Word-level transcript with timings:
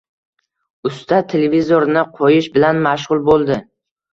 Usta 0.91 1.19
televizorni 1.35 2.05
qo‘yish 2.17 2.51
bilan 2.57 2.83
mashg‘ul 2.89 3.25
bo‘ldi. 3.29 3.63